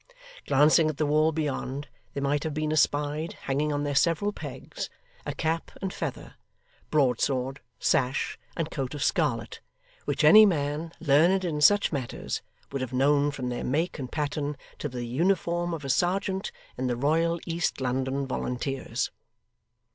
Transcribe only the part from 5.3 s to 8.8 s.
cap and feather, broadsword, sash, and